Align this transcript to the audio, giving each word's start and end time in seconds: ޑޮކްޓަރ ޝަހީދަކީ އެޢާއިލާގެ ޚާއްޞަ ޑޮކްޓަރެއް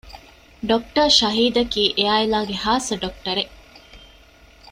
ޑޮކްޓަރ 0.69 1.01
ޝަހީދަކީ 1.19 1.83
އެޢާއިލާގެ 1.97 2.55
ޚާއްޞަ 2.63 2.95
ޑޮކްޓަރެއް 3.01 3.53